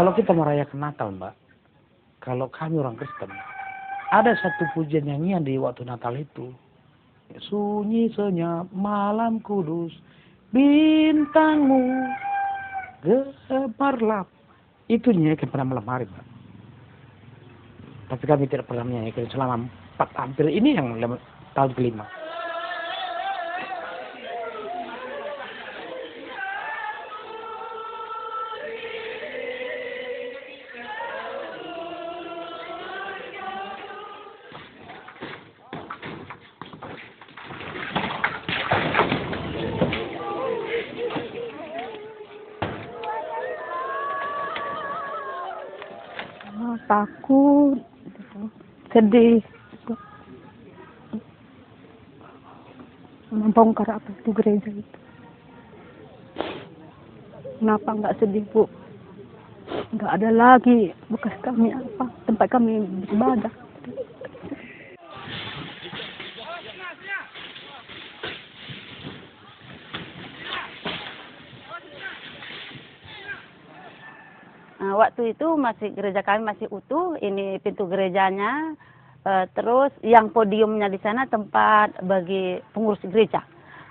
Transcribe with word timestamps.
Kalau 0.00 0.16
kita 0.16 0.32
merayakan 0.32 0.80
Natal, 0.80 1.12
Mbak, 1.12 1.34
kalau 2.24 2.48
kami 2.48 2.80
orang 2.80 2.96
Kristen, 2.96 3.28
ada 4.08 4.32
satu 4.40 4.64
pujian 4.72 5.04
nyanyian 5.04 5.44
di 5.44 5.60
waktu 5.60 5.84
Natal 5.84 6.16
itu. 6.16 6.56
Sunyi 7.52 8.08
senyap 8.16 8.72
malam 8.72 9.44
kudus, 9.44 9.92
bintangmu 10.56 12.08
gemerlap. 13.04 14.24
Itu 14.88 15.12
nyanyikan 15.12 15.52
pada 15.52 15.68
malam 15.68 15.84
hari, 15.84 16.08
Mbak. 16.08 16.29
Tapi 18.10 18.26
kami 18.26 18.50
tidak 18.50 18.66
pernah 18.66 18.82
menyanyikan 18.82 19.30
selama 19.30 19.70
empat 19.94 20.10
hampir 20.18 20.50
ini 20.50 20.74
yang 20.74 20.98
tahun 21.54 21.70
kelima. 21.78 22.02
Ah, 46.60 46.76
takut 46.90 47.89
sedih. 48.92 49.42
Membongkar 53.30 53.86
apa 53.86 54.10
itu 54.10 54.30
gereja 54.34 54.70
itu. 54.74 54.98
Kenapa 57.62 57.88
nggak 57.94 58.16
sedih 58.18 58.42
bu? 58.50 58.66
Nggak 59.94 60.12
ada 60.18 60.30
lagi. 60.34 60.90
Bekas 61.06 61.34
kami 61.46 61.70
apa? 61.70 62.10
Tempat 62.26 62.46
kami 62.50 62.82
beribadah 63.06 63.69
waktu 74.80 75.36
itu 75.36 75.60
masih 75.60 75.92
gereja 75.92 76.24
kami 76.24 76.40
masih 76.48 76.66
utuh, 76.72 77.20
ini 77.20 77.60
pintu 77.60 77.84
gerejanya, 77.84 78.72
eh, 79.28 79.44
terus 79.52 79.92
yang 80.00 80.32
podiumnya 80.32 80.88
di 80.88 80.96
sana 81.04 81.28
tempat 81.28 82.00
bagi 82.08 82.56
pengurus 82.72 83.04
gereja. 83.04 83.44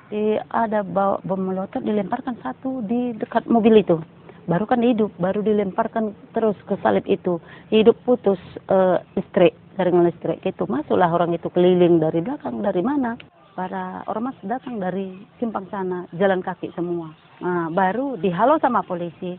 Di, 0.10 0.42
ada 0.50 0.82
bawa 0.82 1.22
bom 1.22 1.38
molotov 1.38 1.86
dilemparkan 1.86 2.42
satu 2.42 2.82
di 2.90 3.14
dekat 3.14 3.46
mobil 3.46 3.86
itu, 3.86 4.02
baru 4.50 4.66
kan 4.66 4.82
hidup, 4.82 5.14
baru 5.22 5.46
dilemparkan 5.46 6.18
terus 6.34 6.58
ke 6.66 6.74
salib 6.82 7.06
itu, 7.06 7.38
hidup 7.70 7.94
putus 8.02 8.42
eh, 8.66 8.98
listrik, 9.14 9.54
jaringan 9.78 10.10
listrik 10.10 10.42
itu. 10.42 10.66
Masuklah 10.66 11.14
orang 11.14 11.38
itu 11.38 11.54
keliling 11.54 12.02
dari 12.02 12.26
belakang 12.26 12.66
dari 12.66 12.82
mana, 12.82 13.14
para 13.54 14.02
ormas 14.10 14.34
datang 14.42 14.82
dari 14.82 15.14
simpang 15.38 15.70
sana, 15.70 16.10
jalan 16.18 16.42
kaki 16.42 16.74
semua. 16.74 17.14
Nah, 17.40 17.70
baru 17.70 18.18
dihalau 18.18 18.58
sama 18.58 18.82
polisi 18.82 19.38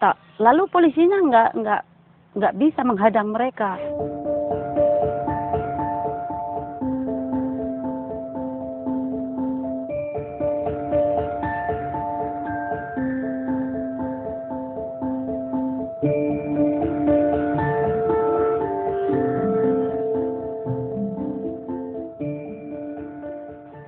tak 0.00 0.16
lalu 0.40 0.64
polisinya 0.72 1.18
nggak 1.28 1.50
nggak 1.60 1.82
nggak 2.40 2.56
bisa 2.56 2.80
menghadang 2.80 3.28
mereka 3.36 3.76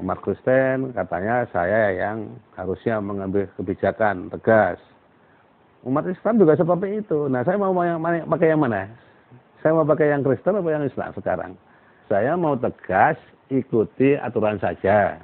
umat 0.03 0.19
Kristen 0.21 0.93
katanya 0.93 1.49
saya 1.57 1.89
yang 1.97 2.37
harusnya 2.53 3.01
mengambil 3.01 3.49
kebijakan 3.57 4.29
tegas. 4.29 4.92
Umat 5.83 6.07
Islam 6.07 6.39
juga 6.39 6.55
seperti 6.55 7.03
itu. 7.03 7.27
Nah, 7.27 7.43
saya 7.43 7.59
mau 7.59 7.75
yang 7.83 7.99
pakai 8.31 8.55
yang 8.55 8.63
mana? 8.63 8.87
Saya 9.63 9.75
mau 9.75 9.87
pakai 9.87 10.15
yang 10.15 10.23
Kristen 10.23 10.59
atau 10.59 10.71
yang 10.71 10.87
Islam 10.87 11.11
sekarang? 11.15 11.53
Saya 12.07 12.39
mau 12.39 12.55
tegas, 12.55 13.19
ikuti 13.51 14.15
aturan 14.15 14.63
saja. 14.63 15.19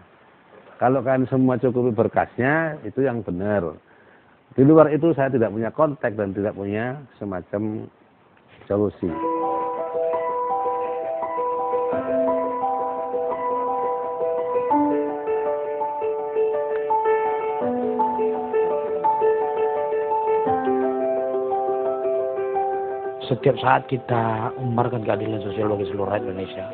Kalau 0.78 1.02
kan 1.02 1.26
semua 1.26 1.58
cukupi 1.58 1.90
berkasnya, 1.94 2.78
itu 2.86 3.02
yang 3.02 3.22
benar. 3.22 3.74
Di 4.54 4.62
luar 4.66 4.90
itu 4.90 5.14
saya 5.14 5.30
tidak 5.30 5.54
punya 5.54 5.70
kontak 5.70 6.14
dan 6.18 6.34
tidak 6.34 6.54
punya 6.54 6.98
semacam 7.18 7.86
solusi. 8.66 9.37
Setiap 23.28 23.60
saat 23.60 23.84
kita 23.92 24.56
umbarkan 24.56 25.04
keadilan 25.04 25.44
sosial 25.44 25.68
bagi 25.76 25.84
seluruh 25.92 26.08
rakyat 26.08 26.24
Indonesia. 26.32 26.64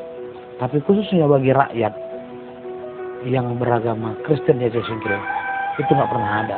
Tapi 0.55 0.79
khususnya 0.87 1.27
bagi 1.27 1.51
rakyat 1.51 1.93
yang 3.27 3.59
beragama 3.59 4.15
Kristen 4.23 4.63
ya 4.63 4.71
singkir, 4.71 5.19
itu 5.75 5.91
nggak 5.91 6.07
pernah 6.07 6.31
ada. 6.47 6.57